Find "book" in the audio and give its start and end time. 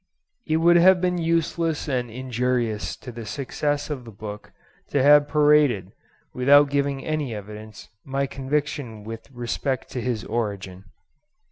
4.11-4.51